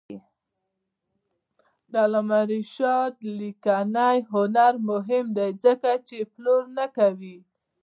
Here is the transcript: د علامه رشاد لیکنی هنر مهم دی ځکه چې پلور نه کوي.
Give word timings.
د 1.91 1.93
علامه 2.05 2.41
رشاد 2.53 3.13
لیکنی 3.39 4.17
هنر 4.33 4.73
مهم 4.89 5.25
دی 5.37 5.49
ځکه 5.63 5.91
چې 6.07 6.17
پلور 6.33 6.63
نه 6.77 6.85
کوي. 6.97 7.37